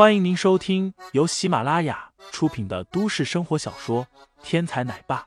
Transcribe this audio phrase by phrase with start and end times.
[0.00, 4.06] 欢迎您收听由喜马拉雅出品的都市生活小说
[4.42, 5.20] 《天才奶爸》，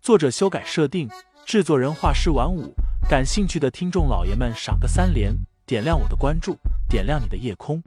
[0.00, 1.10] 作者修改设定，
[1.44, 2.72] 制作人画师晚舞。
[3.08, 5.34] 感兴趣的听众老爷们，赏个三连，
[5.66, 6.56] 点亮我的关注，
[6.88, 7.82] 点亮你的夜空。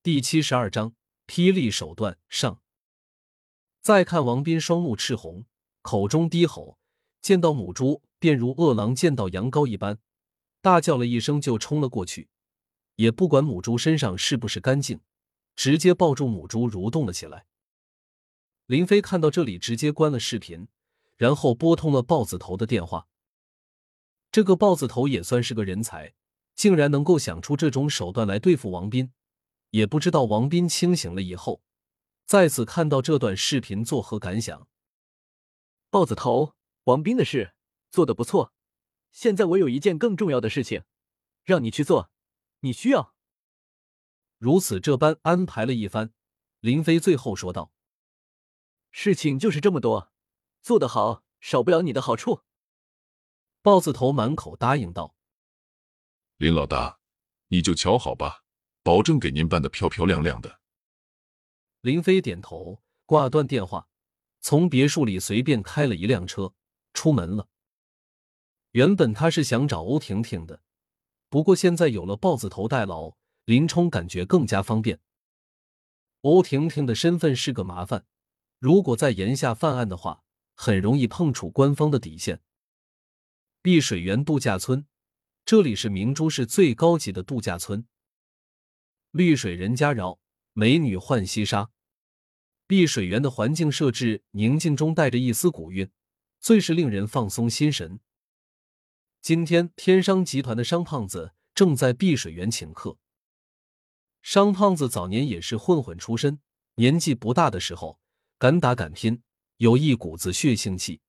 [0.00, 0.92] 第七十二章：
[1.26, 2.60] 霹雳手段上。
[3.80, 5.44] 再看王斌，双目赤红，
[5.82, 6.78] 口中低吼，
[7.20, 9.98] 见到母猪便如饿狼见到羊羔一般，
[10.60, 12.28] 大叫了一声就冲了过去，
[12.94, 15.00] 也不管母猪身上是不是干净，
[15.56, 17.46] 直接抱住母猪蠕动了起来。
[18.66, 20.68] 林飞看到这里，直接关了视频，
[21.16, 23.08] 然后拨通了豹子头的电话。
[24.30, 26.14] 这个豹子头也算是个人才，
[26.54, 29.10] 竟然能够想出这种手段来对付王斌，
[29.70, 31.60] 也不知道王斌清醒了以后。
[32.24, 34.68] 再次看到这段视频，作何感想？
[35.90, 37.51] 豹子头，王斌的事
[37.92, 38.52] 做的不错。
[39.12, 40.82] 现在我有一件更重要的事情，
[41.44, 42.10] 让你去做，
[42.60, 43.14] 你需要。
[44.38, 46.12] 如此这般安排了一番，
[46.60, 47.70] 林飞最后说道
[48.90, 50.10] ：“事情就是这么多，
[50.62, 52.40] 做得好，少不了你的好处。”
[53.60, 55.14] 豹子头满口答应道
[56.38, 56.98] ：“林老大，
[57.48, 58.42] 你就瞧好吧，
[58.82, 60.60] 保证给您办的漂漂亮亮的。”
[61.82, 63.88] 林飞点头，挂断电话，
[64.40, 66.54] 从别墅里随便开了一辆车
[66.94, 67.50] 出门了。
[68.72, 70.62] 原本他是想找欧婷婷的，
[71.28, 75.00] 不过现在有了豹子头代劳，林冲感觉更加方便。
[76.22, 78.06] 欧婷婷的身份是个麻烦，
[78.58, 80.22] 如果在炎下犯案的话，
[80.54, 82.40] 很容易碰触官方的底线。
[83.60, 84.86] 碧水源度假村，
[85.44, 87.86] 这里是明珠市最高级的度假村，
[89.10, 90.18] 绿水人家绕。
[90.54, 91.70] 美女浣溪沙，
[92.66, 95.90] 碧水源的环境设置宁静中带着一丝古韵，
[96.40, 98.00] 最是令人放松心神。
[99.22, 102.98] 今天天商集团的商胖子正在碧水园请客。
[104.20, 106.40] 商胖子早年也是混混出身，
[106.74, 108.00] 年纪不大的时候
[108.36, 109.22] 敢打敢拼，
[109.58, 111.02] 有一股子血性气。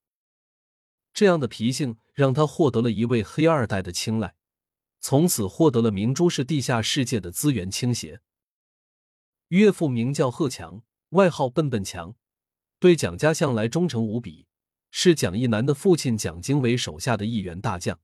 [1.12, 4.36] 这样的脾性让他获得了一位黑二代的青睐，
[5.00, 8.22] 从此获得了明珠市地下世界的资源倾斜。
[9.48, 12.14] 岳父名叫贺强，外号笨笨强，
[12.78, 14.46] 对蒋家向来忠诚无比，
[14.92, 18.00] 是蒋一南的父亲蒋经纬手下的一员大将。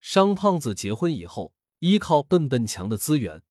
[0.00, 3.42] 商胖子结婚以后，依靠笨笨强的资源，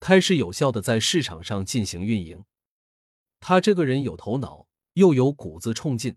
[0.00, 2.44] 开始有效的在市场上进行运营。
[3.40, 6.16] 他这个人有头脑，又有股子冲劲，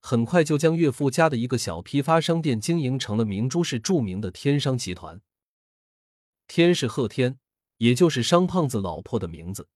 [0.00, 5.20] 很快就将岳父家的一个小批发商店经营成了明珠市著名的天商集团。
[6.46, 7.38] 天是贺天。
[7.78, 9.68] 也就是商胖子老婆的名字，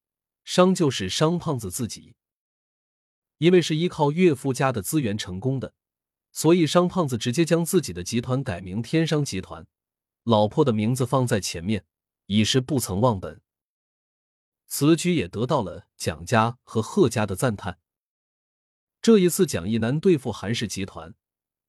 [0.43, 2.17] 商就是商胖子自己。
[3.39, 5.73] 因为是依靠岳父家的资源成功的，
[6.33, 9.67] 所以商胖子直接将自己的集团改名天商集团，
[10.25, 11.85] 老婆的名字放在前面，
[12.27, 13.41] 已是不曾忘本。
[14.67, 17.79] 此举也得到了蒋家和贺家的赞叹。
[19.03, 21.15] 这一次蒋一南对付韩氏集团，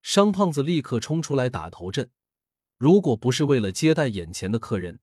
[0.01, 2.09] 商胖子立刻冲出来打头阵。
[2.77, 5.01] 如果不是为了接待眼前的客人，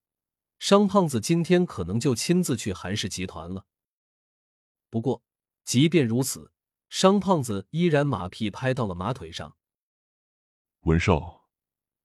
[0.59, 3.67] 商胖子今天可能就亲自去韩氏集团了。
[4.89, 5.23] 不过，
[5.65, 6.51] 即便如此，
[6.91, 9.57] 商胖子依然马屁拍到了马腿上。
[10.81, 11.49] 文少，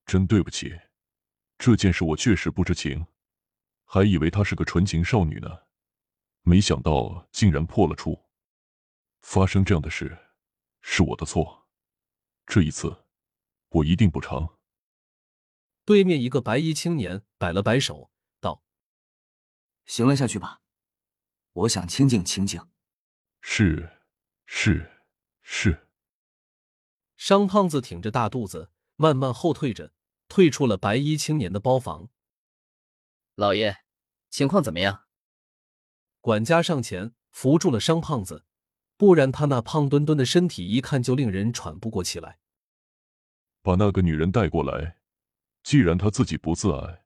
[0.06, 0.80] 真对不起，
[1.58, 3.08] 这件事我确实不知情，
[3.84, 5.50] 还以为她是个纯情少女呢，
[6.44, 8.30] 没想到竟然破了处。
[9.22, 10.16] 发生这样的事，
[10.82, 11.68] 是我的错，
[12.46, 13.06] 这一次，
[13.70, 14.60] 我一定补偿。
[15.84, 18.12] 对面一个白衣青年摆了摆手。
[18.40, 18.64] 道
[19.86, 20.62] 行了，下去吧，
[21.54, 22.70] 我想清静清静。
[23.42, 23.95] 是，
[24.46, 24.92] 是，
[25.42, 25.88] 是。
[27.16, 29.94] 商胖子挺着大肚子，慢慢后退着，
[30.28, 32.10] 退出了白衣青年的包房。
[33.36, 33.78] 老爷，
[34.30, 35.06] 情况怎么样？
[36.22, 38.46] 管家上前扶住了商胖子，
[38.98, 42.40] 不然他那胖墩墩的身体一看就令人喘不过气来。
[43.62, 44.98] 把那个女人带过来，
[45.64, 47.04] 既然她自己不自爱，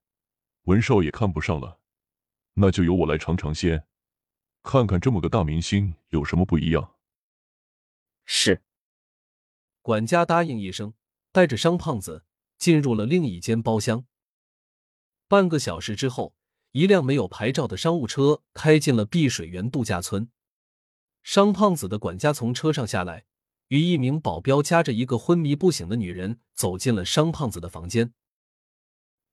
[0.63, 1.80] 文少也看不上了。
[2.56, 3.88] 那就由我来尝尝鲜，
[4.63, 6.99] 看看这么个大明星有什么不一样。
[8.31, 8.62] 是，
[9.81, 10.94] 管家答应一声，
[11.31, 12.26] 带着商胖子
[12.60, 14.06] 进入了另一间包厢。
[15.28, 16.36] 半个小时之后，
[16.74, 20.30] 一辆没有牌照的商务车开进了碧水园度假村。
[21.24, 23.26] 商胖子的管家从车上下来，
[23.70, 28.14] 与一名保镖夹着一个昏迷不醒的女人走进了商胖子的房间。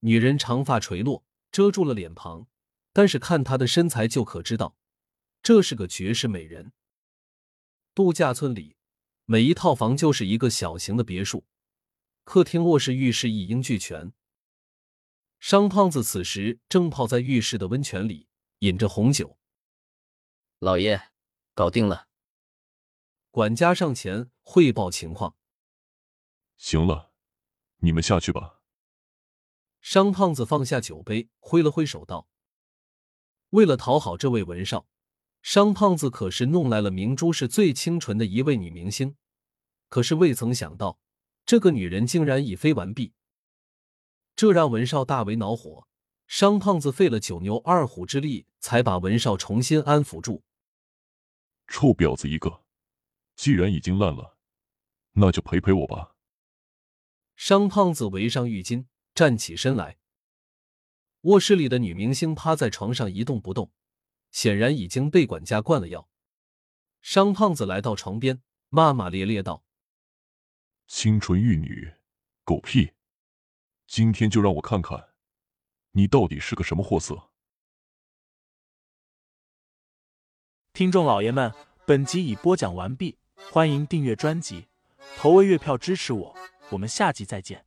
[0.01, 2.49] 女人长发垂落，遮住了脸庞。
[2.95, 4.75] 但是看她的身材就可知道，
[5.43, 6.73] 这是个绝世美人。
[7.95, 8.76] 度假村里，
[9.29, 11.45] 每一套房就是一个小型的别墅，
[12.23, 14.13] 客厅、卧室、浴室一应俱全。
[15.41, 18.29] 商胖子此时正泡在浴室的温泉里，
[18.61, 19.37] 饮着红酒。
[20.61, 21.11] 老爷，
[21.55, 22.07] 搞定了。
[23.33, 25.37] 管家上前汇报情况。
[26.57, 27.11] 行了，
[27.79, 28.61] 你们下去吧。
[29.81, 32.29] 商胖子放下酒杯，挥了挥手道
[33.51, 34.87] ：“为了讨好这位文少，
[35.47, 39.15] 商胖子可是弄来了明珠市最清纯的一位女明星。
[39.89, 40.99] 可是未曾想到，
[41.45, 43.13] 这个女人竟然已飞完毕，
[44.35, 45.87] 这让文少大为恼火。
[46.27, 50.43] 商胖子费了九牛二虎之力，才把文少重新安抚住。
[51.69, 52.65] 臭婊子一个！”
[53.37, 54.37] 既然已经烂了，
[55.13, 56.17] 那就陪陪我吧。
[57.37, 59.99] 商胖子围上浴巾，站起身来。
[61.21, 63.71] 卧室里的女明星趴在床上一动不动，
[64.31, 66.09] 显然已经被管家灌了药。
[67.01, 69.65] 商胖子来到床边，骂骂咧咧道
[70.89, 71.95] ：“清纯玉女，
[72.45, 72.93] 狗屁！
[73.87, 75.11] 今天就让我看看，
[75.93, 77.31] 你到底是个什么货色！”
[80.73, 81.55] 听众老爷们，
[81.87, 83.19] 本集已播讲完毕。
[83.53, 84.67] 欢迎订阅专辑，
[85.17, 86.37] 投喂月票支持我，
[86.71, 87.65] 我们下集再见。